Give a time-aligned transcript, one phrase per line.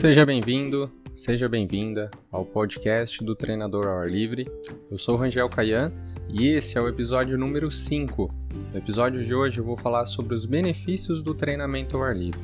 [0.00, 4.50] Seja bem-vindo, seja bem-vinda ao podcast do Treinador ao Ar Livre.
[4.90, 5.92] Eu sou o Rangel Caian
[6.26, 8.34] e esse é o episódio número 5.
[8.72, 12.40] No episódio de hoje eu vou falar sobre os benefícios do treinamento ao ar livre.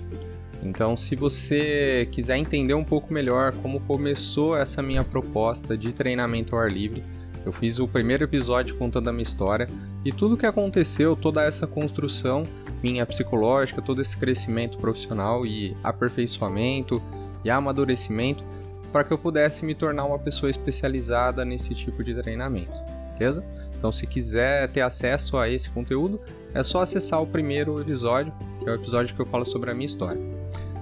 [0.63, 6.55] Então, se você quiser entender um pouco melhor como começou essa minha proposta de treinamento
[6.55, 7.03] ao ar livre,
[7.43, 9.67] eu fiz o primeiro episódio contando a minha história
[10.05, 12.45] e tudo o que aconteceu, toda essa construção
[12.83, 17.03] minha psicológica, todo esse crescimento profissional e aperfeiçoamento
[17.47, 18.45] e amadurecimento
[18.93, 22.73] para que eu pudesse me tornar uma pessoa especializada nesse tipo de treinamento,
[23.17, 23.45] beleza?
[23.79, 26.21] Então, se quiser ter acesso a esse conteúdo,
[26.53, 29.75] é só acessar o primeiro episódio, que é o episódio que eu falo sobre a
[29.75, 30.21] minha história.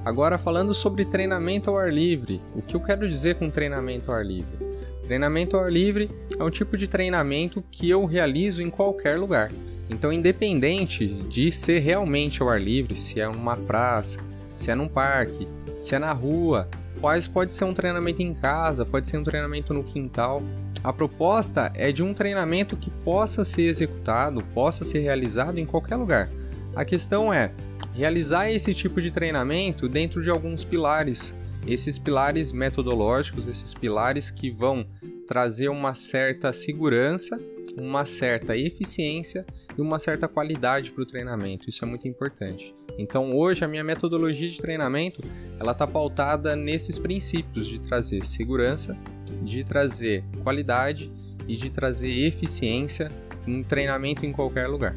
[0.04, 4.16] Agora, falando sobre treinamento ao ar livre, o que eu quero dizer com treinamento ao
[4.16, 4.56] ar livre?
[5.02, 9.51] Treinamento ao ar livre é um tipo de treinamento que eu realizo em qualquer lugar.
[9.90, 14.18] Então, independente de ser realmente ao ar livre, se é numa praça,
[14.56, 15.46] se é num parque,
[15.85, 16.66] se é na rua,
[16.99, 20.43] pode, pode ser um treinamento em casa, pode ser um treinamento no quintal.
[20.82, 25.96] A proposta é de um treinamento que possa ser executado, possa ser realizado em qualquer
[25.96, 26.30] lugar.
[26.74, 27.52] A questão é
[27.95, 31.35] realizar esse tipo de treinamento dentro de alguns pilares.
[31.66, 34.87] Esses pilares metodológicos, esses pilares que vão
[35.26, 37.38] trazer uma certa segurança,
[37.76, 39.44] uma certa eficiência
[39.76, 41.68] e uma certa qualidade para o treinamento.
[41.68, 42.74] Isso é muito importante.
[42.98, 45.22] Então, hoje a minha metodologia de treinamento
[45.58, 48.96] ela está pautada nesses princípios de trazer segurança,
[49.42, 51.10] de trazer qualidade
[51.48, 53.10] e de trazer eficiência
[53.46, 54.96] em treinamento em qualquer lugar.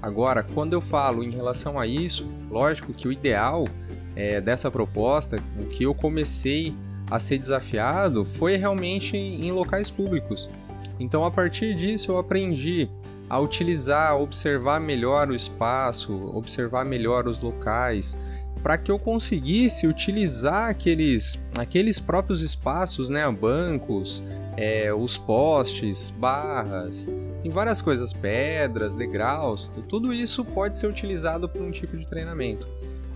[0.00, 3.66] Agora, quando eu falo em relação a isso, lógico que o ideal
[4.14, 6.74] é, dessa proposta, o que eu comecei
[7.10, 10.48] a ser desafiado foi realmente em locais públicos.
[10.98, 12.88] Então, a partir disso, eu aprendi
[13.28, 18.16] a utilizar, a observar melhor o espaço, observar melhor os locais,
[18.62, 24.22] para que eu conseguisse utilizar aqueles, aqueles próprios espaços, né, bancos,
[24.56, 27.06] é, os postes, barras,
[27.44, 32.66] em várias coisas, pedras, degraus, tudo isso pode ser utilizado para um tipo de treinamento.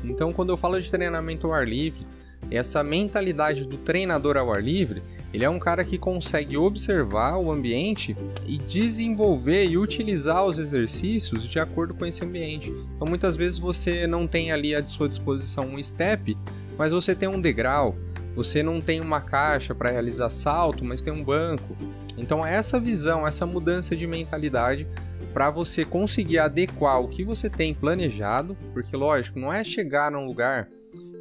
[0.05, 2.06] Então, quando eu falo de treinamento ao ar livre,
[2.50, 7.53] essa mentalidade do treinador ao ar livre, ele é um cara que consegue observar o
[7.53, 8.16] ambiente
[8.47, 12.72] e desenvolver e utilizar os exercícios de acordo com esse ambiente.
[12.94, 16.37] Então muitas vezes você não tem ali à sua disposição um step,
[16.78, 17.97] mas você tem um degrau,
[18.34, 21.76] você não tem uma caixa para realizar salto, mas tem um banco.
[22.16, 24.87] Então essa visão, essa mudança de mentalidade
[25.34, 30.25] para você conseguir adequar o que você tem planejado, porque lógico, não é chegar num
[30.25, 30.69] lugar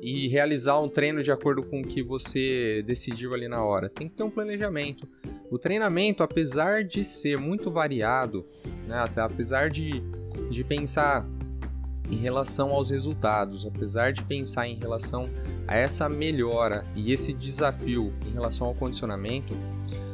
[0.08, 3.90] e realizar um treino de acordo com o que você decidiu ali na hora.
[3.90, 5.06] Tem que ter um planejamento.
[5.52, 8.46] O treinamento, apesar de ser muito variado,
[8.88, 10.02] né, apesar de,
[10.50, 11.28] de pensar
[12.10, 15.30] em relação aos resultados, apesar de pensar em relação
[15.68, 19.54] a essa melhora e esse desafio em relação ao condicionamento,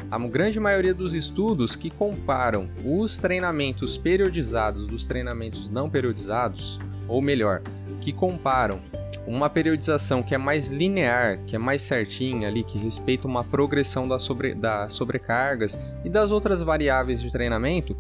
[0.09, 7.21] a grande maioria dos estudos que comparam os treinamentos periodizados dos treinamentos não periodizados, ou
[7.21, 7.61] melhor,
[8.01, 8.81] que comparam
[9.25, 14.07] uma periodização que é mais linear, que é mais certinha ali, que respeita uma progressão
[14.07, 17.95] das, sobre, das sobrecargas e das outras variáveis de treinamento,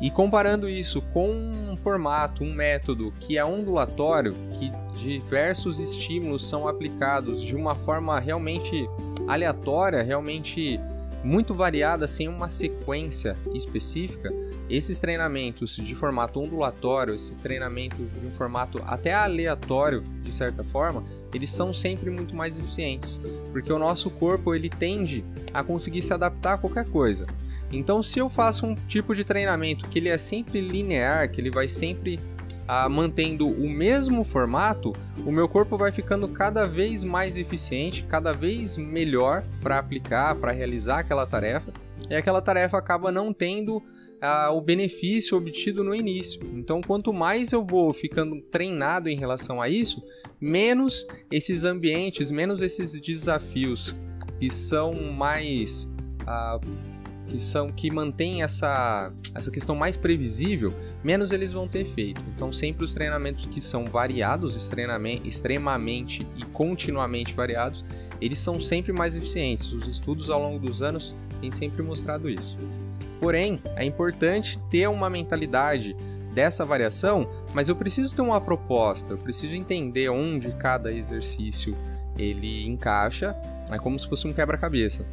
[0.00, 6.68] e comparando isso com um formato, um método que é ondulatório, que diversos estímulos são
[6.68, 8.88] aplicados de uma forma realmente
[9.26, 10.78] aleatória, realmente
[11.24, 14.32] muito variada, sem uma sequência específica,
[14.68, 21.04] esses treinamentos de formato ondulatório, esse treinamento de um formato até aleatório, de certa forma,
[21.32, 23.20] eles são sempre muito mais eficientes,
[23.52, 27.26] porque o nosso corpo ele tende a conseguir se adaptar a qualquer coisa.
[27.70, 31.50] Então, se eu faço um tipo de treinamento que ele é sempre linear, que ele
[31.50, 32.20] vai sempre
[32.66, 34.92] ah, mantendo o mesmo formato,
[35.24, 40.52] o meu corpo vai ficando cada vez mais eficiente, cada vez melhor para aplicar, para
[40.52, 41.72] realizar aquela tarefa,
[42.08, 43.82] e aquela tarefa acaba não tendo
[44.20, 46.40] ah, o benefício obtido no início.
[46.54, 50.02] Então, quanto mais eu vou ficando treinado em relação a isso,
[50.40, 53.94] menos esses ambientes, menos esses desafios
[54.38, 55.90] que são mais
[56.26, 56.58] ah,
[57.26, 60.72] que são que mantêm essa, essa questão mais previsível,
[61.02, 62.22] menos eles vão ter efeito.
[62.34, 67.84] Então, sempre os treinamentos que são variados, extremamente e continuamente variados,
[68.20, 69.72] eles são sempre mais eficientes.
[69.72, 72.56] Os estudos ao longo dos anos têm sempre mostrado isso.
[73.20, 75.96] Porém, é importante ter uma mentalidade
[76.34, 81.74] dessa variação, mas eu preciso ter uma proposta, eu preciso entender onde cada exercício
[82.18, 83.34] ele encaixa,
[83.70, 85.04] é como se fosse um quebra-cabeça.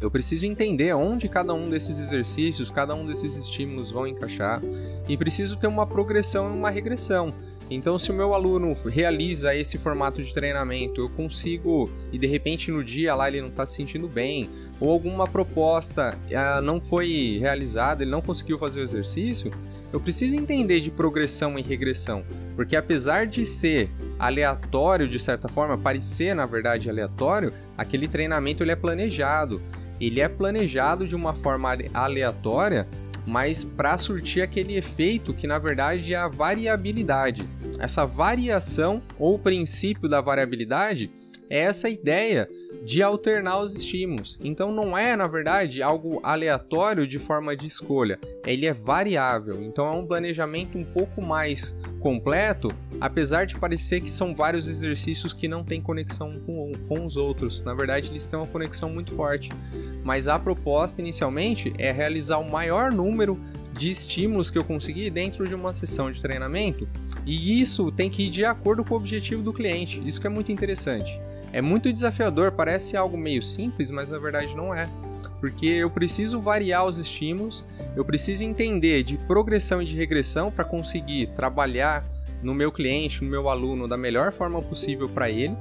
[0.00, 4.60] Eu preciso entender onde cada um desses exercícios, cada um desses estímulos vão encaixar
[5.06, 7.32] e preciso ter uma progressão e uma regressão.
[7.70, 12.70] Então, se o meu aluno realiza esse formato de treinamento, eu consigo, e de repente
[12.70, 14.50] no dia lá ele não está se sentindo bem,
[14.82, 19.52] ou alguma proposta uh, não foi realizada, ele não conseguiu fazer o exercício,
[19.92, 22.24] eu preciso entender de progressão e regressão,
[22.56, 23.88] porque apesar de ser
[24.18, 29.62] aleatório de certa forma, parecer na verdade aleatório, aquele treinamento ele é planejado.
[30.00, 32.88] Ele é planejado de uma forma aleatória,
[33.24, 37.48] mas para surtir aquele efeito que na verdade é a variabilidade.
[37.78, 41.08] Essa variação ou princípio da variabilidade
[41.52, 42.48] é essa ideia
[42.82, 44.38] de alternar os estímulos.
[44.42, 49.62] Então não é, na verdade, algo aleatório de forma de escolha, ele é variável.
[49.62, 55.34] Então é um planejamento um pouco mais completo, apesar de parecer que são vários exercícios
[55.34, 57.60] que não têm conexão com, com os outros.
[57.60, 59.50] Na verdade, eles têm uma conexão muito forte.
[60.02, 63.38] Mas a proposta inicialmente é realizar o maior número
[63.72, 66.88] de estímulos que eu conseguir dentro de uma sessão de treinamento.
[67.24, 70.02] E isso tem que ir de acordo com o objetivo do cliente.
[70.04, 71.20] Isso que é muito interessante.
[71.52, 74.88] É muito desafiador, parece algo meio simples, mas na verdade não é.
[75.38, 77.64] Porque eu preciso variar os estímulos,
[77.94, 82.04] eu preciso entender de progressão e de regressão para conseguir trabalhar
[82.42, 85.56] no meu cliente, no meu aluno da melhor forma possível para ele.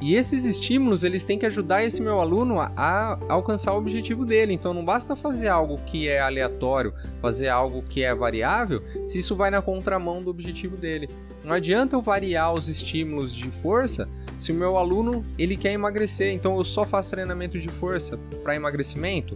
[0.00, 4.24] E esses estímulos, eles têm que ajudar esse meu aluno a, a, alcançar o objetivo
[4.24, 4.52] dele.
[4.52, 6.92] Então não basta fazer algo que é aleatório,
[7.22, 11.08] fazer algo que é variável, se isso vai na contramão do objetivo dele.
[11.42, 14.08] Não adianta eu variar os estímulos de força
[14.38, 18.54] se o meu aluno ele quer emagrecer, então eu só faço treinamento de força para
[18.54, 19.34] emagrecimento.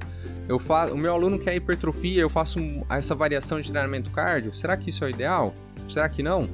[0.48, 2.58] Eu faço, o meu aluno quer hipertrofia, eu faço
[2.88, 4.54] essa variação de treinamento cardio.
[4.54, 5.54] Será que isso é o ideal?
[5.88, 6.48] Será que não?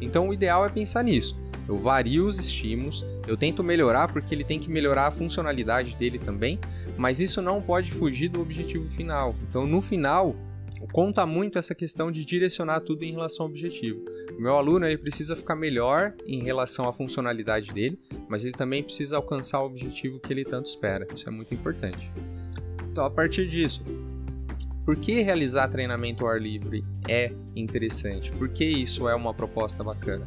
[0.00, 1.36] Então o ideal é pensar nisso.
[1.66, 6.18] Eu vario os estímulos, eu tento melhorar porque ele tem que melhorar a funcionalidade dele
[6.18, 6.58] também,
[6.96, 9.34] mas isso não pode fugir do objetivo final.
[9.48, 10.34] Então no final
[10.92, 14.02] conta muito essa questão de direcionar tudo em relação ao objetivo.
[14.36, 17.98] Meu aluno ele precisa ficar melhor em relação à funcionalidade dele,
[18.28, 21.06] mas ele também precisa alcançar o objetivo que ele tanto espera.
[21.14, 22.10] Isso é muito importante.
[22.90, 23.82] Então, a partir disso,
[24.84, 28.32] por que realizar treinamento ao ar livre é interessante?
[28.32, 30.26] Por que isso é uma proposta bacana?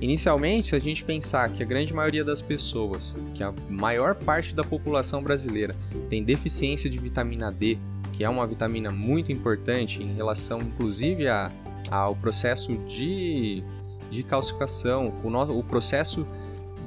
[0.00, 4.54] Inicialmente, se a gente pensar que a grande maioria das pessoas, que a maior parte
[4.54, 5.74] da população brasileira
[6.10, 7.78] tem deficiência de vitamina D,
[8.12, 11.50] que é uma vitamina muito importante em relação, inclusive, a,
[11.90, 13.62] ao processo de,
[14.10, 16.26] de calcificação, o, no, o processo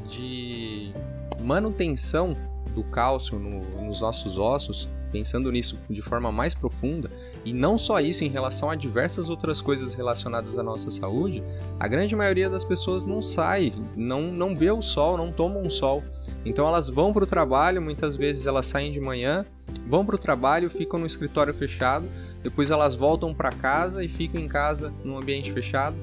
[0.07, 0.93] de
[1.39, 2.35] manutenção
[2.73, 7.09] do cálcio no, nos nossos ossos, pensando nisso de forma mais profunda,
[7.43, 11.43] e não só isso em relação a diversas outras coisas relacionadas à nossa saúde,
[11.79, 15.69] a grande maioria das pessoas não sai, não, não vê o sol, não tomam um
[15.69, 16.03] sol.
[16.45, 19.45] Então elas vão para o trabalho, muitas vezes elas saem de manhã,
[19.87, 22.07] vão para o trabalho, ficam no escritório fechado,
[22.43, 25.97] depois elas voltam para casa e ficam em casa num ambiente fechado.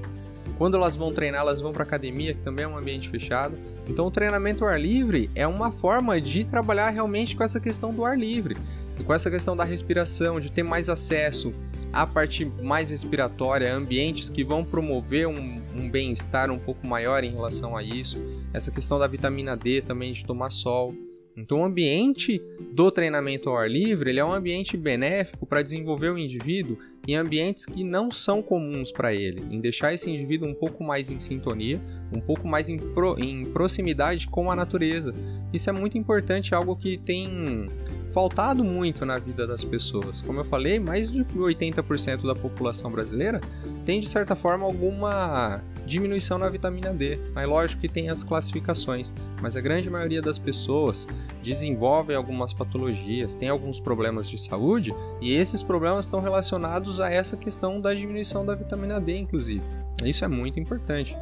[0.58, 3.58] Quando elas vão treinar, elas vão para academia, que também é um ambiente fechado.
[3.88, 7.92] Então, o treinamento ao ar livre é uma forma de trabalhar realmente com essa questão
[7.92, 8.56] do ar livre,
[9.04, 11.52] com essa questão da respiração, de ter mais acesso
[11.92, 17.32] à parte mais respiratória, ambientes que vão promover um, um bem-estar um pouco maior em
[17.32, 18.18] relação a isso.
[18.52, 20.94] Essa questão da vitamina D também, de tomar sol.
[21.36, 22.40] Então, o ambiente
[22.72, 27.14] do treinamento ao ar livre ele é um ambiente benéfico para desenvolver o indivíduo em
[27.14, 31.20] ambientes que não são comuns para ele, em deixar esse indivíduo um pouco mais em
[31.20, 31.80] sintonia,
[32.10, 35.14] um pouco mais em, pro, em proximidade com a natureza.
[35.52, 37.68] Isso é muito importante, algo que tem
[38.16, 40.22] faltado muito na vida das pessoas.
[40.22, 43.42] Como eu falei, mais de 80% da população brasileira
[43.84, 47.18] tem de certa forma alguma diminuição na vitamina D.
[47.34, 51.06] Mas lógico que tem as classificações, mas a grande maioria das pessoas
[51.42, 57.36] desenvolve algumas patologias, tem alguns problemas de saúde e esses problemas estão relacionados a essa
[57.36, 59.62] questão da diminuição da vitamina D, inclusive.
[60.02, 61.14] Isso é muito importante.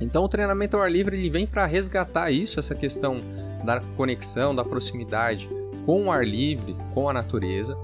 [0.00, 3.20] Então o treinamento ao ar livre ele vem para resgatar isso, essa questão
[3.64, 5.48] da conexão, da proximidade
[5.84, 7.76] com o ar livre, com a natureza.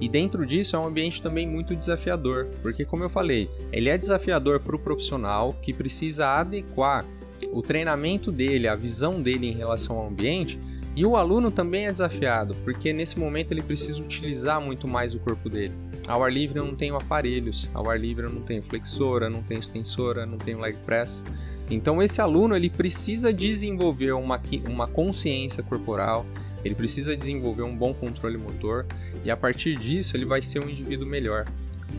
[0.00, 3.98] E dentro disso é um ambiente também muito desafiador, porque como eu falei, ele é
[3.98, 7.04] desafiador para o profissional que precisa adequar
[7.52, 10.58] o treinamento dele, a visão dele em relação ao ambiente,
[10.94, 15.20] e o aluno também é desafiado, porque nesse momento ele precisa utilizar muito mais o
[15.20, 15.72] corpo dele.
[16.08, 19.42] Ao ar livre eu não tenho aparelhos, ao ar livre eu não tenho flexora, não
[19.42, 21.24] tenho extensora, não tenho leg press.
[21.70, 26.24] Então esse aluno ele precisa desenvolver uma, uma consciência corporal,
[26.64, 28.86] ele precisa desenvolver um bom controle motor
[29.24, 31.44] e a partir disso ele vai ser um indivíduo melhor.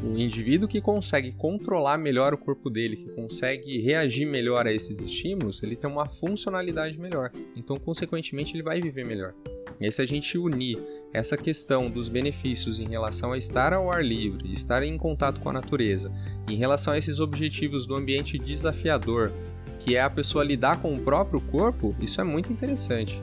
[0.04, 5.00] Um indivíduo que consegue controlar melhor o corpo dele, que consegue reagir melhor a esses
[5.00, 7.32] estímulos, ele tem uma funcionalidade melhor.
[7.56, 9.34] Então, consequentemente, ele vai viver melhor.
[9.80, 10.78] E se a gente unir
[11.14, 15.50] essa questão dos benefícios em relação a estar ao ar livre, estar em contato com
[15.50, 16.12] a natureza,
[16.48, 19.32] em relação a esses objetivos do ambiente desafiador,
[19.80, 23.22] que é a pessoa lidar com o próprio corpo, isso é muito interessante.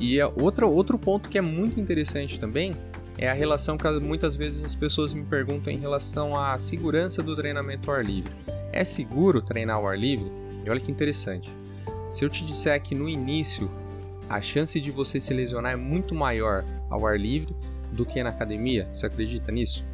[0.00, 2.74] E é outra, outro ponto que é muito interessante também
[3.16, 7.36] é a relação que muitas vezes as pessoas me perguntam em relação à segurança do
[7.36, 8.32] treinamento ao ar livre.
[8.72, 10.30] É seguro treinar ao ar livre?
[10.64, 11.50] E olha que interessante.
[12.10, 13.70] Se eu te disser que no início
[14.28, 17.54] a chance de você se lesionar é muito maior ao ar livre
[17.92, 19.84] do que na academia, você acredita nisso?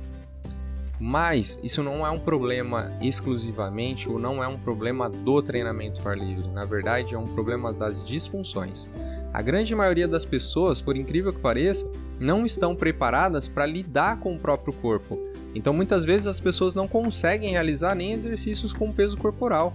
[0.99, 6.09] Mas isso não é um problema exclusivamente ou não é um problema do treinamento ao
[6.09, 6.47] ar livre.
[6.49, 8.89] Na verdade, é um problema das disfunções.
[9.33, 14.35] A grande maioria das pessoas, por incrível que pareça, não estão preparadas para lidar com
[14.35, 15.19] o próprio corpo.
[15.55, 19.75] Então, muitas vezes as pessoas não conseguem realizar nem exercícios com peso corporal,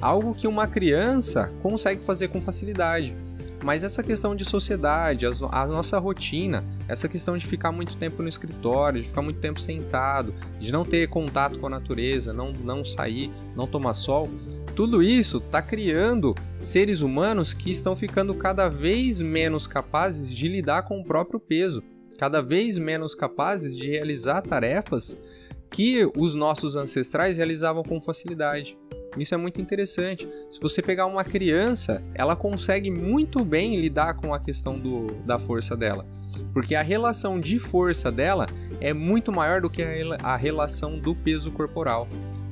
[0.00, 3.14] algo que uma criança consegue fazer com facilidade.
[3.64, 8.28] Mas essa questão de sociedade, a nossa rotina, essa questão de ficar muito tempo no
[8.28, 12.84] escritório, de ficar muito tempo sentado, de não ter contato com a natureza, não, não
[12.84, 14.30] sair, não tomar sol,
[14.76, 20.82] tudo isso está criando seres humanos que estão ficando cada vez menos capazes de lidar
[20.82, 21.82] com o próprio peso,
[22.18, 25.18] cada vez menos capazes de realizar tarefas
[25.70, 28.76] que os nossos ancestrais realizavam com facilidade.
[29.16, 30.28] Isso é muito interessante.
[30.50, 35.38] Se você pegar uma criança, ela consegue muito bem lidar com a questão do, da
[35.38, 36.04] força dela.
[36.52, 38.46] Porque a relação de força dela
[38.78, 39.88] é muito maior do que a,
[40.22, 42.06] a relação do peso corporal.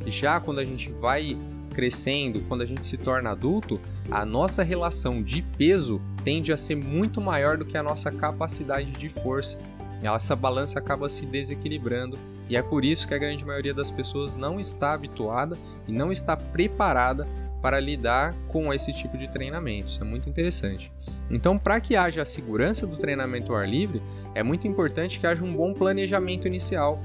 [0.06, 1.36] Já quando a gente vai
[1.74, 6.76] crescendo, quando a gente se torna adulto, a nossa relação de peso tende a ser
[6.76, 9.58] muito maior do que a nossa capacidade de força.
[10.02, 14.34] Essa balança acaba se desequilibrando e é por isso que a grande maioria das pessoas
[14.34, 15.56] não está habituada
[15.88, 17.26] e não está preparada
[17.62, 19.88] para lidar com esse tipo de treinamento.
[19.88, 20.92] Isso é muito interessante.
[21.30, 24.02] Então, para que haja a segurança do treinamento ao ar livre,
[24.34, 27.00] é muito importante que haja um bom planejamento inicial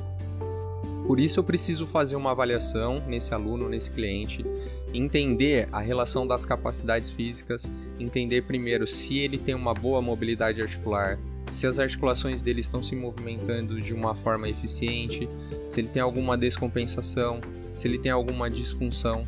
[1.09, 4.45] por isso eu preciso fazer uma avaliação nesse aluno, nesse cliente,
[4.93, 7.67] entender a relação das capacidades físicas,
[7.99, 11.17] entender primeiro se ele tem uma boa mobilidade articular,
[11.51, 15.27] se as articulações dele estão se movimentando de uma forma eficiente,
[15.65, 17.41] se ele tem alguma descompensação,
[17.73, 19.25] se ele tem alguma disfunção.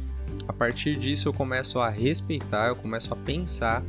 [0.48, 3.84] A partir disso eu começo a respeitar, eu começo a pensar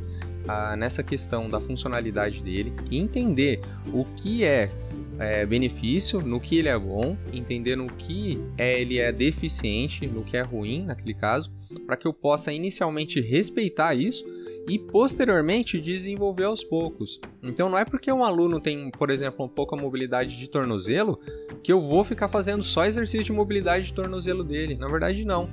[0.47, 3.61] ah, nessa questão da funcionalidade dele e entender
[3.93, 4.71] o que é
[5.19, 10.23] é, benefício, no que ele é bom, entender no que é, ele é deficiente, no
[10.23, 11.51] que é ruim naquele caso,
[11.85, 14.25] para que eu possa inicialmente respeitar isso
[14.67, 17.19] e posteriormente desenvolver aos poucos.
[17.41, 21.19] Então não é porque um aluno tem, por exemplo, pouca mobilidade de tornozelo
[21.61, 24.75] que eu vou ficar fazendo só exercício de mobilidade de tornozelo dele.
[24.75, 25.49] Na verdade não.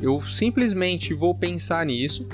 [0.00, 2.26] Eu simplesmente vou pensar nisso,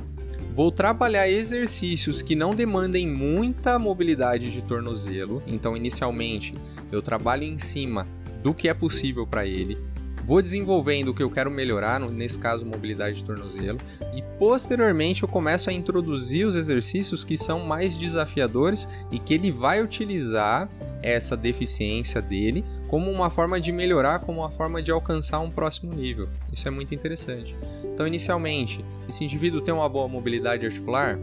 [0.54, 5.42] Vou trabalhar exercícios que não demandem muita mobilidade de tornozelo.
[5.46, 6.54] Então, inicialmente,
[6.90, 8.06] eu trabalho em cima
[8.42, 9.78] do que é possível para ele.
[10.26, 13.78] Vou desenvolvendo o que eu quero melhorar, nesse caso, mobilidade de tornozelo,
[14.14, 19.50] e posteriormente eu começo a introduzir os exercícios que são mais desafiadores e que ele
[19.50, 20.68] vai utilizar
[21.02, 25.94] essa deficiência dele como uma forma de melhorar, como uma forma de alcançar um próximo
[25.94, 26.28] nível.
[26.52, 27.56] Isso é muito interessante.
[28.00, 31.18] Então, inicialmente, esse indivíduo tem uma boa mobilidade articular?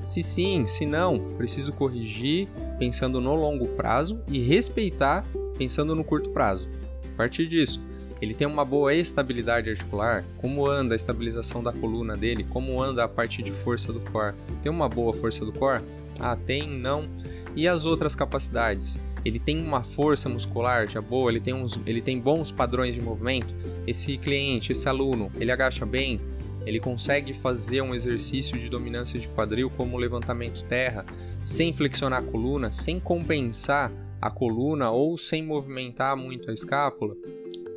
[0.00, 2.46] Se sim, se não, preciso corrigir
[2.78, 5.26] pensando no longo prazo e respeitar
[5.58, 6.68] pensando no curto prazo.
[7.14, 7.82] A partir disso,
[8.22, 10.24] ele tem uma boa estabilidade articular?
[10.36, 12.46] Como anda a estabilização da coluna dele?
[12.48, 14.36] Como anda a parte de força do core?
[14.62, 15.82] Tem uma boa força do core?
[16.20, 17.08] Ah, tem, não.
[17.56, 19.00] E as outras capacidades?
[19.24, 21.28] Ele tem uma força muscular já boa?
[21.28, 23.52] Ele tem, uns, ele tem bons padrões de movimento?
[23.86, 26.20] Esse cliente, esse aluno, ele agacha bem,
[26.66, 31.04] ele consegue fazer um exercício de dominância de quadril como o levantamento terra,
[31.44, 37.14] sem flexionar a coluna, sem compensar a coluna ou sem movimentar muito a escápula.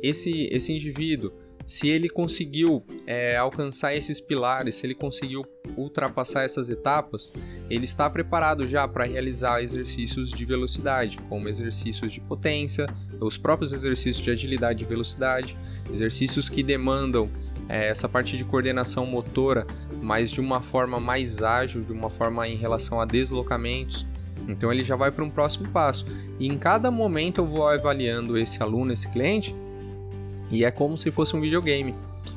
[0.02, 1.32] Esse, esse indivíduo
[1.68, 5.44] se ele conseguiu é, alcançar esses pilares, se ele conseguiu
[5.78, 7.32] ultrapassar essas etapas,
[7.70, 12.86] ele está preparado já para realizar exercícios de velocidade, como exercícios de potência,
[13.20, 15.56] os próprios exercícios de agilidade e velocidade,
[15.90, 17.30] exercícios que demandam
[17.68, 19.66] é, essa parte de coordenação motora,
[20.00, 24.06] mas de uma forma mais ágil, de uma forma em relação a deslocamentos.
[24.48, 26.06] Então ele já vai para um próximo passo.
[26.38, 29.54] E em cada momento eu vou avaliando esse aluno, esse cliente,
[30.50, 31.94] e é como se fosse um videogame.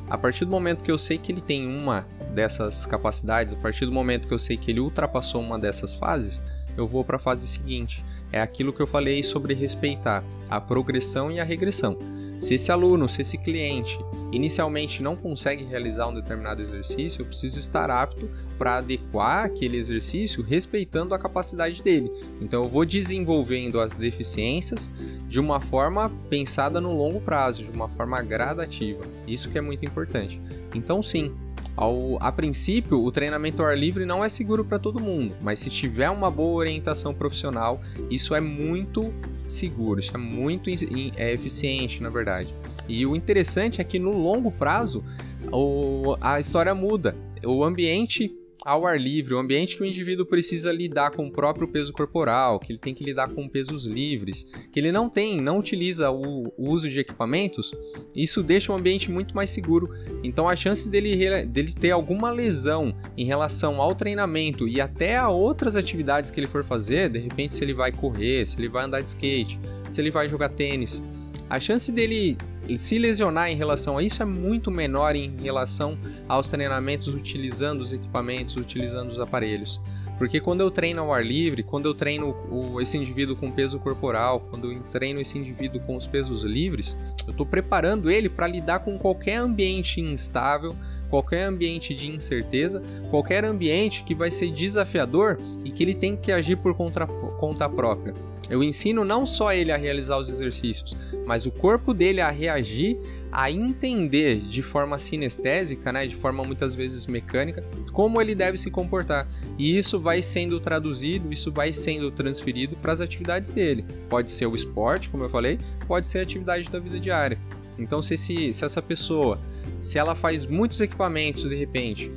[0.09, 3.85] A partir do momento que eu sei que ele tem uma dessas capacidades, a partir
[3.85, 6.41] do momento que eu sei que ele ultrapassou uma dessas fases,
[6.77, 8.03] eu vou para a fase seguinte.
[8.31, 11.97] É aquilo que eu falei sobre respeitar a progressão e a regressão.
[12.39, 13.99] Se esse aluno, se esse cliente
[14.31, 20.43] inicialmente não consegue realizar um determinado exercício, eu preciso estar apto para adequar aquele exercício
[20.43, 22.11] respeitando a capacidade dele.
[22.39, 24.91] Então eu vou desenvolvendo as deficiências
[25.27, 29.03] de uma forma pensada no longo prazo, de uma forma gradativa.
[29.27, 30.39] Isso que é muito importante.
[30.73, 31.33] Então sim,
[31.75, 35.59] ao, a princípio, o treinamento ao ar livre não é seguro para todo mundo, mas
[35.59, 39.13] se tiver uma boa orientação profissional, isso é muito
[39.47, 42.53] seguro, isso é muito é eficiente, na verdade.
[42.87, 45.03] E o interessante é que no longo prazo,
[45.51, 47.15] o, a história muda.
[47.43, 51.67] O ambiente ao ar livre, o ambiente que o indivíduo precisa lidar com o próprio
[51.67, 55.57] peso corporal, que ele tem que lidar com pesos livres, que ele não tem, não
[55.57, 57.73] utiliza o, o uso de equipamentos,
[58.15, 59.89] isso deixa o ambiente muito mais seguro.
[60.23, 65.29] Então a chance dele, dele ter alguma lesão em relação ao treinamento e até a
[65.29, 68.85] outras atividades que ele for fazer, de repente se ele vai correr, se ele vai
[68.85, 69.59] andar de skate,
[69.89, 71.01] se ele vai jogar tênis,
[71.49, 72.37] a chance dele
[72.77, 75.97] se lesionar em relação a isso é muito menor em relação
[76.27, 79.81] aos treinamentos utilizando os equipamentos, utilizando os aparelhos.
[80.17, 82.35] Porque quando eu treino ao ar livre, quando eu treino
[82.79, 87.31] esse indivíduo com peso corporal, quando eu treino esse indivíduo com os pesos livres, eu
[87.31, 90.75] estou preparando ele para lidar com qualquer ambiente instável,
[91.09, 96.31] qualquer ambiente de incerteza, qualquer ambiente que vai ser desafiador e que ele tem que
[96.31, 98.13] agir por conta própria.
[98.51, 100.93] Eu ensino não só ele a realizar os exercícios,
[101.25, 102.99] mas o corpo dele a reagir,
[103.31, 108.69] a entender de forma sinestésica, né, de forma muitas vezes mecânica, como ele deve se
[108.69, 109.25] comportar.
[109.57, 113.85] E isso vai sendo traduzido, isso vai sendo transferido para as atividades dele.
[114.09, 117.39] Pode ser o esporte, como eu falei, pode ser a atividade da vida diária.
[117.79, 119.39] Então, se, esse, se essa pessoa,
[119.79, 122.11] se ela faz muitos equipamentos de repente,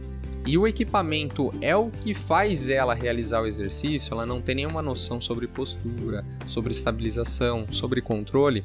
[0.46, 4.82] e o equipamento é o que faz ela realizar o exercício, ela não tem nenhuma
[4.82, 8.64] noção sobre postura, sobre estabilização, sobre controle,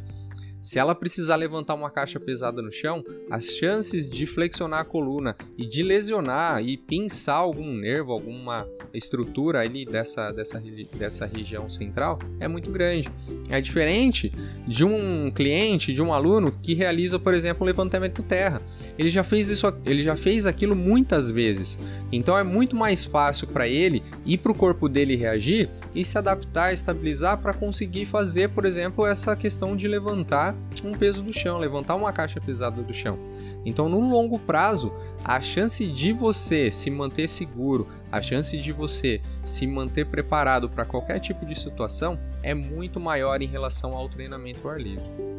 [0.62, 5.36] se ela precisar levantar uma caixa pesada no chão, as chances de flexionar a coluna
[5.58, 10.62] e de lesionar e pinçar algum nervo, alguma estrutura ali dessa, dessa,
[10.96, 13.10] dessa região central é muito grande.
[13.50, 14.34] É diferente
[14.68, 18.62] de um cliente, de um aluno que realiza, por exemplo, um levantamento terra.
[18.98, 21.78] Ele já fez isso, ele já fez aquilo muitas vezes.
[22.12, 26.17] Então é muito mais fácil para ele e para o corpo dele reagir e se
[26.17, 30.49] adaptar, estabilizar para conseguir fazer, por exemplo, essa questão de levantar
[30.84, 33.18] um peso do chão, levantar uma caixa pesada do chão.
[33.66, 34.92] Então, no longo prazo,
[35.24, 40.86] a chance de você se manter seguro, a chance de você se manter preparado para
[40.86, 45.30] qualquer tipo de situação é muito maior em relação ao treinamento ao ar livre.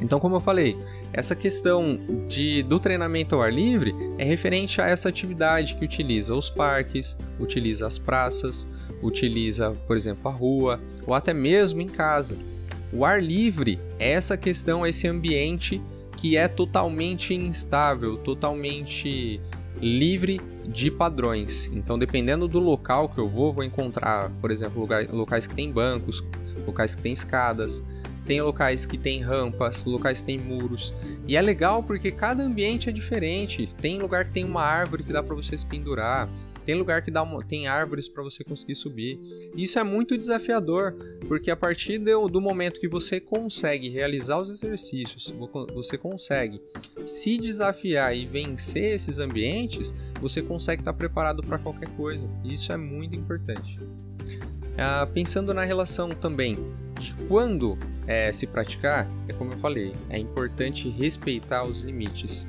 [0.00, 0.78] Então, como eu falei,
[1.12, 6.34] essa questão de, do treinamento ao ar livre é referente a essa atividade que utiliza
[6.34, 8.66] os parques, utiliza as praças,
[9.02, 12.36] utiliza, por exemplo, a rua ou até mesmo em casa.
[12.92, 15.80] O ar livre essa questão, esse ambiente
[16.16, 19.40] que é totalmente instável, totalmente
[19.80, 21.70] livre de padrões.
[21.72, 25.70] Então, dependendo do local que eu vou, vou encontrar, por exemplo, lugar, locais que tem
[25.70, 26.22] bancos,
[26.66, 27.82] locais que tem escadas,
[28.26, 30.92] tem locais que tem rampas, locais que tem muros.
[31.26, 33.74] E é legal porque cada ambiente é diferente.
[33.80, 36.28] Tem lugar que tem uma árvore que dá para você se pendurar,
[36.64, 39.18] tem lugar que dá uma, tem árvores para você conseguir subir.
[39.56, 40.94] Isso é muito desafiador,
[41.26, 45.34] porque a partir do, do momento que você consegue realizar os exercícios,
[45.74, 46.60] você consegue
[47.06, 52.28] se desafiar e vencer esses ambientes, você consegue estar preparado para qualquer coisa.
[52.44, 53.78] Isso é muito importante.
[54.78, 56.56] Ah, pensando na relação também
[56.98, 62.46] de quando é, se praticar, é como eu falei, é importante respeitar os limites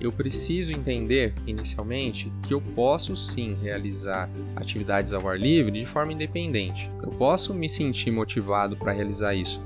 [0.00, 6.12] eu preciso entender inicialmente que eu posso sim realizar atividades ao ar livre de forma
[6.12, 6.90] independente.
[7.02, 9.60] Eu posso me sentir motivado para realizar isso.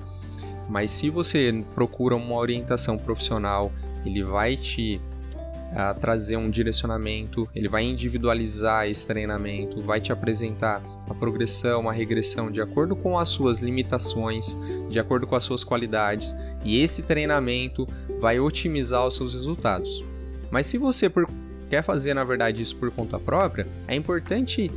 [0.69, 3.73] Mas se você procura uma orientação profissional,
[4.07, 5.01] ele vai te
[5.71, 11.93] uh, trazer um direcionamento, ele vai individualizar esse treinamento, vai te apresentar a progressão, a
[11.93, 14.57] regressão de acordo com as suas limitações,
[14.89, 17.87] de acordo com as suas qualidades, e esse treinamento
[18.21, 20.10] vai otimizar os seus resultados.
[20.51, 21.29] Mas se você por,
[21.69, 24.71] quer fazer, na verdade, isso por conta própria, é importante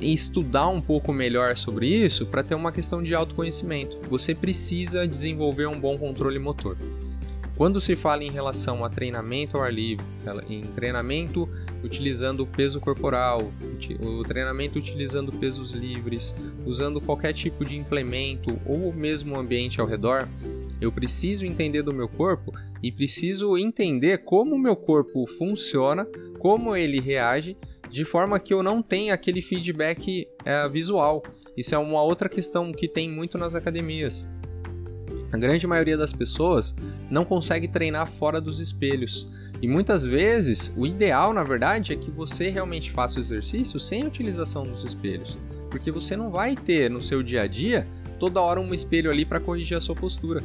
[0.00, 3.98] estudar um pouco melhor sobre isso para ter uma questão de autoconhecimento.
[4.10, 6.76] Você precisa desenvolver um bom controle motor.
[7.56, 10.04] Quando se fala em relação a treinamento ao ar livre,
[10.46, 11.48] em treinamento
[11.82, 13.50] utilizando peso corporal,
[13.98, 16.34] o treinamento utilizando pesos livres,
[16.66, 20.28] usando qualquer tipo de implemento ou mesmo ambiente ao redor,
[20.80, 26.06] eu preciso entender do meu corpo e preciso entender como o meu corpo funciona,
[26.38, 27.56] como ele reage,
[27.88, 31.22] de forma que eu não tenha aquele feedback é, visual.
[31.56, 34.26] Isso é uma outra questão que tem muito nas academias.
[35.32, 36.74] A grande maioria das pessoas
[37.10, 39.28] não consegue treinar fora dos espelhos.
[39.60, 44.02] E muitas vezes, o ideal, na verdade, é que você realmente faça o exercício sem
[44.02, 45.38] a utilização dos espelhos.
[45.70, 47.86] Porque você não vai ter no seu dia a dia
[48.18, 50.42] toda hora um espelho ali para corrigir a sua postura.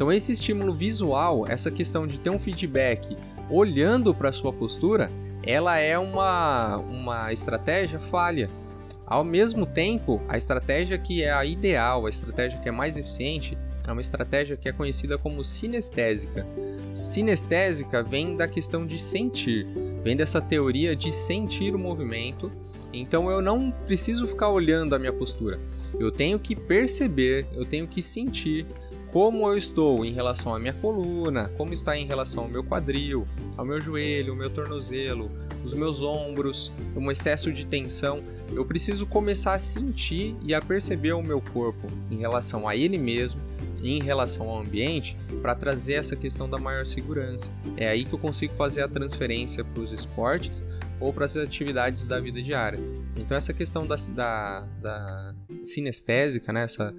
[0.00, 3.14] Então, esse estímulo visual, essa questão de ter um feedback
[3.50, 5.10] olhando para a sua postura,
[5.42, 8.48] ela é uma, uma estratégia falha.
[9.04, 13.58] Ao mesmo tempo, a estratégia que é a ideal, a estratégia que é mais eficiente,
[13.86, 16.46] é uma estratégia que é conhecida como sinestésica.
[16.94, 19.66] Sinestésica vem da questão de sentir,
[20.02, 22.50] vem dessa teoria de sentir o movimento.
[22.90, 25.60] Então eu não preciso ficar olhando a minha postura.
[25.98, 28.64] Eu tenho que perceber, eu tenho que sentir
[29.12, 33.26] como eu estou em relação à minha coluna, como está em relação ao meu quadril,
[33.56, 35.30] ao meu joelho, ao meu tornozelo,
[35.64, 38.22] os meus ombros, um excesso de tensão.
[38.52, 42.98] Eu preciso começar a sentir e a perceber o meu corpo em relação a ele
[42.98, 43.40] mesmo
[43.82, 47.50] e em relação ao ambiente para trazer essa questão da maior segurança.
[47.76, 50.64] É aí que eu consigo fazer a transferência para os esportes
[51.00, 52.78] ou para as atividades da vida diária.
[53.16, 56.94] Então essa questão da, da, da sinestésica, né, essa,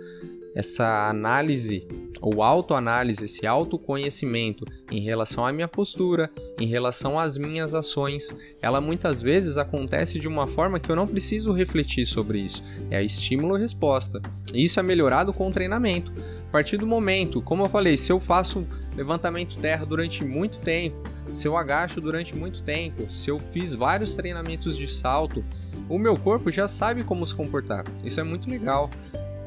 [0.55, 1.87] essa análise
[2.21, 8.79] ou autoanálise, esse autoconhecimento em relação à minha postura, em relação às minhas ações, ela
[8.79, 12.63] muitas vezes acontece de uma forma que eu não preciso refletir sobre isso.
[12.91, 14.21] É estímulo-resposta.
[14.53, 16.11] Isso é melhorado com o treinamento.
[16.47, 20.97] A partir do momento, como eu falei, se eu faço levantamento terra durante muito tempo,
[21.31, 25.43] se eu agacho durante muito tempo, se eu fiz vários treinamentos de salto,
[25.87, 27.85] o meu corpo já sabe como se comportar.
[28.03, 28.89] Isso é muito legal.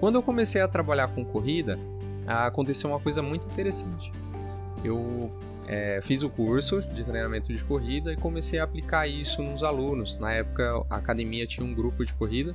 [0.05, 1.79] Quando eu comecei a trabalhar com corrida,
[2.27, 4.13] aconteceu uma coisa muito interessante.
[4.85, 5.33] Eu
[5.67, 10.19] é, fiz o curso de treinamento de corrida e comecei a aplicar isso nos alunos.
[10.19, 12.55] Na época, a academia tinha um grupo de corrida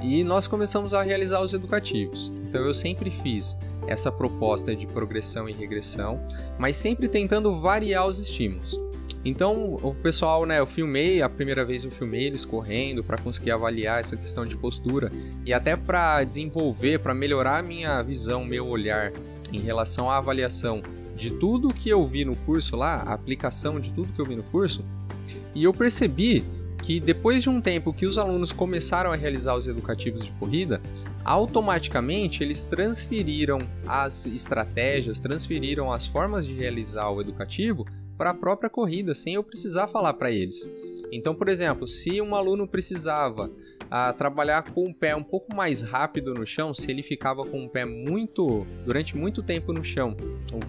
[0.00, 2.30] e nós começamos a realizar os educativos.
[2.48, 6.20] Então, eu sempre fiz essa proposta de progressão e regressão,
[6.56, 8.78] mas sempre tentando variar os estímulos.
[9.24, 13.50] Então, o pessoal, né, eu filmei, a primeira vez eu filmei eles correndo para conseguir
[13.50, 15.12] avaliar essa questão de postura
[15.44, 19.12] e até para desenvolver, para melhorar a minha visão, meu olhar
[19.52, 20.82] em relação à avaliação
[21.16, 24.36] de tudo que eu vi no curso lá, a aplicação de tudo que eu vi
[24.36, 24.82] no curso.
[25.54, 26.44] E eu percebi
[26.82, 30.80] que depois de um tempo que os alunos começaram a realizar os educativos de corrida,
[31.22, 37.86] automaticamente eles transferiram as estratégias, transferiram as formas de realizar o educativo
[38.20, 40.70] para a própria corrida, sem eu precisar falar para eles.
[41.10, 43.50] Então, por exemplo, se um aluno precisava
[43.90, 47.64] a trabalhar com o pé um pouco mais rápido no chão, se ele ficava com
[47.64, 50.14] o pé muito durante muito tempo no chão,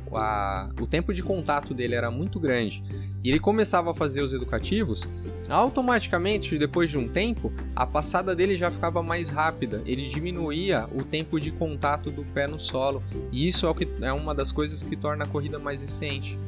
[0.09, 2.81] o, a, o tempo de contato dele era muito grande
[3.21, 5.05] e ele começava a fazer os educativos,
[5.49, 11.03] automaticamente depois de um tempo a passada dele já ficava mais rápida, ele diminuía o
[11.03, 14.53] tempo de contato do pé no solo e isso é, o que, é uma das
[14.53, 16.39] coisas que torna a corrida mais eficiente.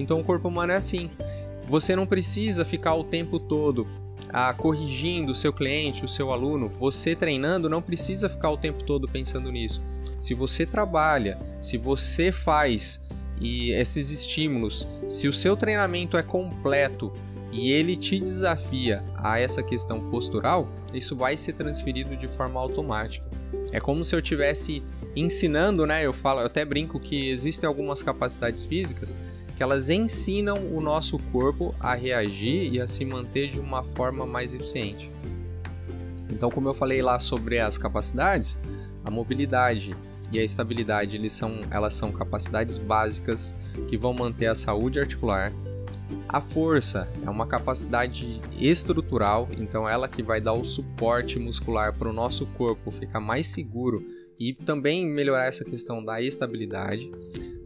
[0.00, 1.10] Então o corpo humano é assim.
[1.68, 3.86] Você não precisa ficar o tempo todo
[4.30, 6.68] ah, corrigindo o seu cliente, o seu aluno.
[6.68, 9.82] Você treinando não precisa ficar o tempo todo pensando nisso.
[10.18, 13.00] Se você trabalha, se você faz
[13.40, 17.12] e esses estímulos, se o seu treinamento é completo
[17.52, 23.26] e ele te desafia a essa questão postural, isso vai ser transferido de forma automática.
[23.72, 24.82] É como se eu tivesse
[25.14, 26.04] ensinando, né?
[26.04, 29.16] Eu falo, eu até brinco que existem algumas capacidades físicas
[29.58, 34.24] que elas ensinam o nosso corpo a reagir e a se manter de uma forma
[34.24, 35.10] mais eficiente.
[36.30, 38.56] Então, como eu falei lá sobre as capacidades,
[39.04, 39.96] a mobilidade
[40.30, 43.52] e a estabilidade eles são, elas são capacidades básicas
[43.88, 45.52] que vão manter a saúde articular.
[46.28, 52.08] A força é uma capacidade estrutural, então ela que vai dar o suporte muscular para
[52.08, 54.06] o nosso corpo ficar mais seguro
[54.38, 57.10] e também melhorar essa questão da estabilidade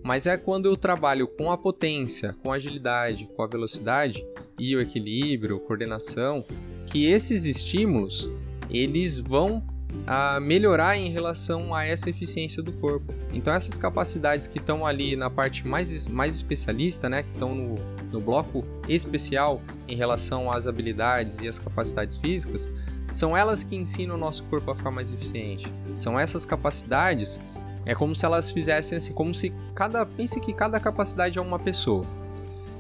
[0.03, 4.25] mas é quando eu trabalho com a potência, com a agilidade, com a velocidade
[4.59, 6.45] e o equilíbrio, coordenação,
[6.87, 8.31] que esses estímulos
[8.71, 9.63] eles vão
[10.07, 13.13] a melhorar em relação a essa eficiência do corpo.
[13.33, 17.75] Então essas capacidades que estão ali na parte mais, mais especialista, né, que estão no,
[18.11, 22.69] no bloco especial em relação às habilidades e às capacidades físicas,
[23.09, 25.71] são elas que ensinam o nosso corpo a ficar mais eficiente.
[25.95, 27.39] São essas capacidades
[27.85, 30.07] é como se elas fizessem assim, como se cada.
[30.07, 32.05] Pense que cada capacidade é uma pessoa.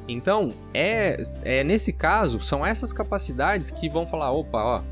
[0.06, 4.82] Então, é, é nesse caso, são essas capacidades que vão falar: opa, ó,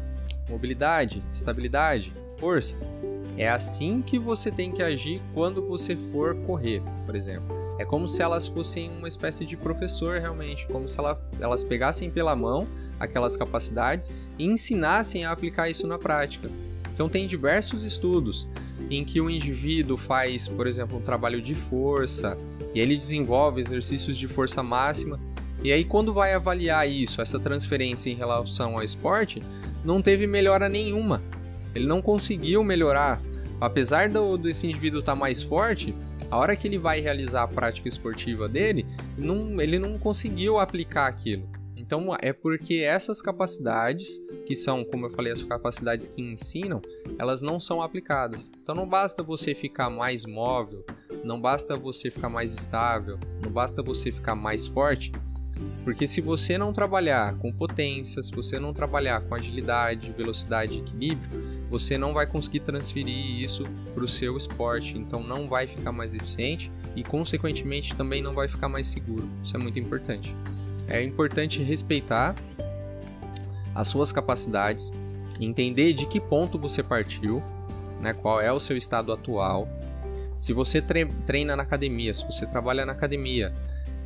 [0.49, 2.77] mobilidade, estabilidade, força.
[3.37, 7.61] É assim que você tem que agir quando você for correr, por exemplo.
[7.79, 12.11] É como se elas fossem uma espécie de professor realmente, como se ela, elas pegassem
[12.11, 12.69] pela mão
[12.99, 16.51] aquelas capacidades e ensinassem a aplicar isso na prática.
[16.93, 18.47] Então tem diversos estudos
[18.89, 22.39] em que o indivíduo faz, por exemplo, um trabalho de força
[22.75, 25.19] e ele desenvolve exercícios de força máxima.
[25.63, 29.43] E aí, quando vai avaliar isso, essa transferência em relação ao esporte,
[29.85, 31.23] não teve melhora nenhuma.
[31.75, 33.21] Ele não conseguiu melhorar.
[33.61, 35.95] Apesar do, desse indivíduo estar tá mais forte,
[36.31, 38.87] a hora que ele vai realizar a prática esportiva dele,
[39.19, 41.47] não, ele não conseguiu aplicar aquilo.
[41.77, 46.81] Então é porque essas capacidades, que são, como eu falei, as capacidades que ensinam,
[47.19, 48.51] elas não são aplicadas.
[48.63, 50.85] Então não basta você ficar mais móvel,
[51.25, 55.13] não basta você ficar mais estável, não basta você ficar mais forte,
[55.85, 60.81] porque se você não trabalhar com potência, se você não trabalhar com agilidade, velocidade e
[60.81, 61.31] equilíbrio,
[61.71, 66.13] você não vai conseguir transferir isso para o seu esporte, então não vai ficar mais
[66.13, 69.29] eficiente e, consequentemente, também não vai ficar mais seguro.
[69.43, 70.35] Isso é muito importante.
[70.91, 72.35] É importante respeitar
[73.75, 74.93] as suas capacidades,
[75.41, 77.43] entender de que ponto você partiu,
[78.01, 79.69] né, qual é o seu estado atual.
[80.39, 80.83] Se você
[81.27, 83.53] treina na academia, se você trabalha na academia,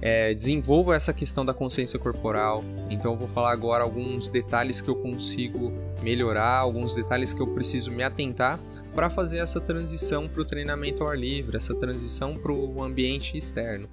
[0.03, 2.62] é, desenvolva essa questão da consciência corporal.
[2.90, 7.47] Então eu vou falar agora alguns detalhes que eu consigo melhorar, alguns detalhes que eu
[7.47, 8.61] preciso me atentar
[8.94, 13.38] para fazer essa transição para o treinamento ao ar livre, essa transição para o ambiente
[13.38, 13.88] externo.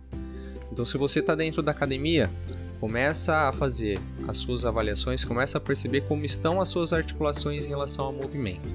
[0.72, 2.30] Então se você está dentro da academia,
[2.82, 7.67] começa a fazer as suas avaliações, começa a perceber como estão as suas articulações em
[7.67, 8.67] relação ao movimento.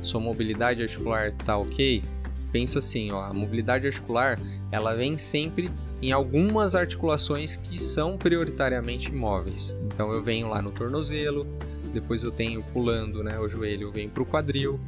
[0.00, 2.02] Sua mobilidade articular está ok?
[2.50, 4.40] Pensa assim, ó, a mobilidade articular
[4.72, 9.74] ela vem sempre em algumas articulações que são prioritariamente imóveis.
[9.84, 11.46] Então eu venho lá no tornozelo,
[11.92, 14.80] depois eu tenho pulando né, o joelho, eu venho para o quadril.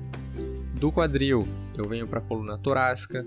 [0.81, 3.27] Do quadril eu venho para a coluna torácica.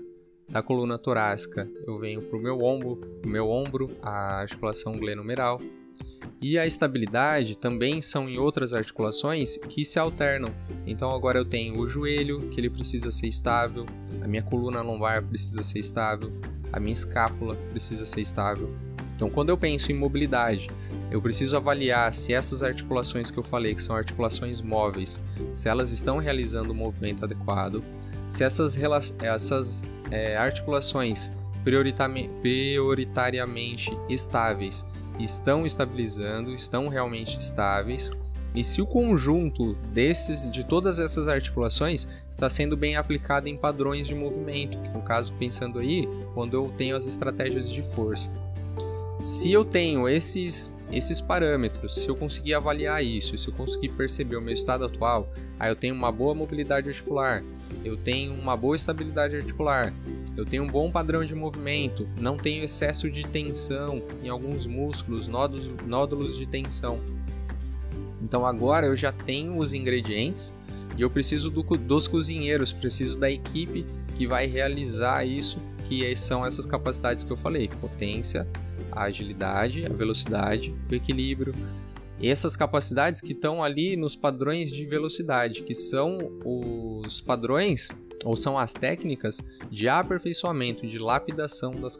[0.50, 5.60] Da coluna torácica eu venho para o meu ombro, o meu ombro, a articulação glenomeral.
[6.42, 10.52] E a estabilidade também são em outras articulações que se alternam.
[10.86, 13.86] Então agora eu tenho o joelho, que ele precisa ser estável,
[14.20, 16.32] a minha coluna lombar precisa ser estável,
[16.72, 18.74] a minha escápula precisa ser estável.
[19.14, 20.70] Então, quando eu penso em mobilidade,
[21.10, 25.92] eu preciso avaliar se essas articulações que eu falei, que são articulações móveis, se elas
[25.92, 27.82] estão realizando o movimento adequado,
[28.30, 28.78] se essas,
[29.20, 31.30] essas é, articulações
[31.62, 34.86] prioritariamente estáveis
[35.18, 38.10] estão estabilizando, estão realmente estáveis,
[38.54, 44.08] e se o conjunto desses, de todas essas articulações está sendo bem aplicado em padrões
[44.08, 48.28] de movimento, no caso pensando aí, quando eu tenho as estratégias de força.
[49.24, 54.36] Se eu tenho esses esses parâmetros, se eu conseguir avaliar isso, se eu conseguir perceber
[54.36, 57.44] o meu estado atual, aí eu tenho uma boa mobilidade articular,
[57.84, 59.94] eu tenho uma boa estabilidade articular,
[60.36, 65.28] eu tenho um bom padrão de movimento, não tenho excesso de tensão em alguns músculos,
[65.28, 66.98] nódulos, nódulos de tensão.
[68.20, 70.52] Então agora eu já tenho os ingredientes
[70.96, 76.44] e eu preciso do, dos cozinheiros, preciso da equipe que vai realizar isso, que são
[76.44, 78.46] essas capacidades que eu falei: potência,
[78.92, 81.54] a agilidade, a velocidade, o equilíbrio.
[82.18, 87.88] E essas capacidades que estão ali nos padrões de velocidade, que são os padrões
[88.24, 91.96] ou são as técnicas de aperfeiçoamento, de lapidação das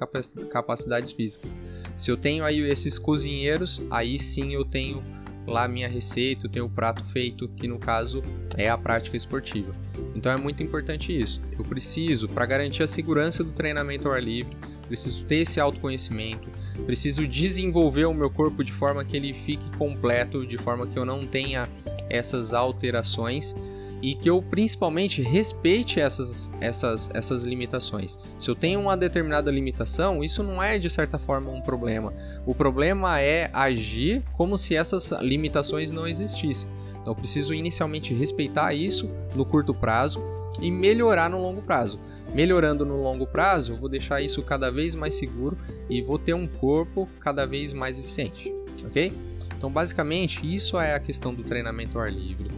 [0.50, 1.50] capacidades físicas.
[1.96, 5.02] Se eu tenho aí esses cozinheiros, aí sim eu tenho
[5.46, 8.22] lá minha receita, eu tenho o prato feito, que no caso
[8.56, 9.74] é a prática esportiva.
[10.14, 11.40] Então é muito importante isso.
[11.58, 14.54] Eu preciso, para garantir a segurança do treinamento ao ar livre,
[14.86, 16.50] preciso ter esse autoconhecimento,
[16.86, 21.04] preciso desenvolver o meu corpo de forma que ele fique completo, de forma que eu
[21.04, 21.68] não tenha
[22.08, 23.54] essas alterações
[24.02, 28.16] e que eu principalmente respeite essas, essas, essas limitações.
[28.38, 32.12] Se eu tenho uma determinada limitação, isso não é de certa forma um problema.
[32.46, 36.68] O problema é agir como se essas limitações não existissem.
[36.92, 40.20] Então eu preciso inicialmente respeitar isso no curto prazo
[40.60, 42.00] e melhorar no longo prazo.
[42.34, 45.56] Melhorando no longo prazo, vou deixar isso cada vez mais seguro
[45.88, 49.12] e vou ter um corpo cada vez mais eficiente, ok?
[49.56, 52.50] Então, basicamente, isso é a questão do treinamento ao ar livre.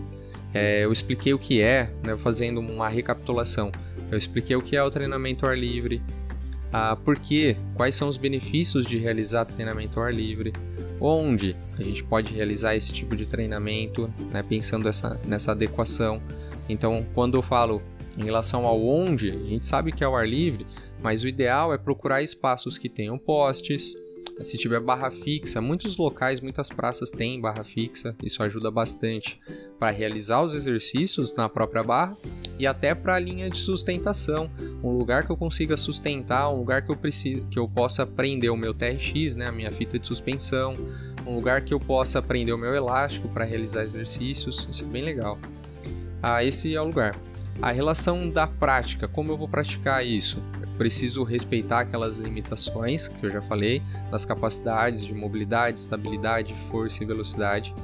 [0.54, 3.72] É, eu expliquei o que é, né, fazendo uma recapitulação.
[4.10, 6.02] Eu expliquei o que é o treinamento ao ar livre,
[6.72, 10.54] ah, por quê, quais são os benefícios de realizar treinamento ao ar livre,
[10.98, 16.22] onde a gente pode realizar esse tipo de treinamento, né, pensando essa, nessa adequação.
[16.68, 17.82] Então, quando eu falo
[18.16, 20.66] em relação ao onde, a gente sabe que é ao ar livre,
[21.00, 23.96] mas o ideal é procurar espaços que tenham postes,
[24.40, 29.38] se tiver barra fixa, muitos locais, muitas praças têm barra fixa, isso ajuda bastante
[29.78, 32.16] para realizar os exercícios na própria barra
[32.58, 34.50] e até para a linha de sustentação,
[34.82, 38.50] um lugar que eu consiga sustentar, um lugar que eu preciso, que eu possa prender
[38.50, 40.76] o meu TRX, né, a minha fita de suspensão,
[41.26, 45.04] um lugar que eu possa prender o meu elástico para realizar exercícios, isso é bem
[45.04, 45.38] legal.
[46.22, 47.16] Ah, esse é o lugar.
[47.60, 50.42] A relação da prática, como eu vou praticar isso?
[50.60, 57.02] Eu preciso respeitar aquelas limitações que eu já falei, das capacidades de mobilidade, estabilidade, força
[57.02, 57.74] e velocidade.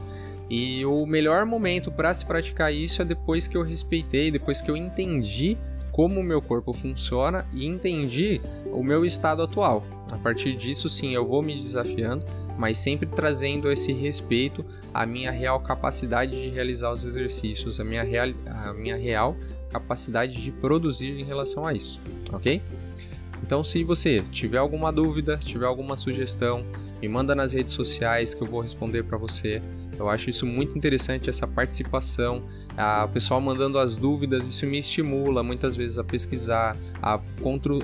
[0.50, 4.70] E o melhor momento para se praticar isso é depois que eu respeitei, depois que
[4.70, 5.56] eu entendi
[5.92, 8.40] como o meu corpo funciona e entendi
[8.72, 9.84] o meu estado atual.
[10.10, 12.24] A partir disso, sim, eu vou me desafiando,
[12.58, 18.02] mas sempre trazendo esse respeito à minha real capacidade de realizar os exercícios, a minha
[18.02, 18.28] real,
[18.76, 19.36] minha real
[19.70, 22.00] capacidade de produzir em relação a isso,
[22.32, 22.60] ok?
[23.42, 26.66] Então, se você tiver alguma dúvida, tiver alguma sugestão,
[27.00, 29.62] me manda nas redes sociais que eu vou responder para você.
[29.96, 32.42] Eu acho isso muito interessante, essa participação,
[32.76, 37.20] a, o pessoal mandando as dúvidas, isso me estimula muitas vezes a pesquisar, a,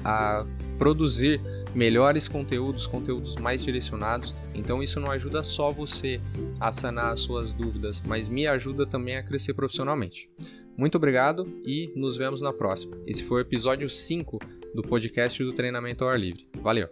[0.04, 0.46] a
[0.78, 1.40] produzir
[1.74, 4.34] melhores conteúdos, conteúdos mais direcionados.
[4.54, 6.20] Então isso não ajuda só você
[6.60, 10.30] a sanar as suas dúvidas, mas me ajuda também a crescer profissionalmente.
[10.76, 12.96] Muito obrigado e nos vemos na próxima.
[13.06, 14.38] Esse foi o episódio 5
[14.74, 16.48] do podcast do Treinamento ao Ar Livre.
[16.60, 16.88] Valeu!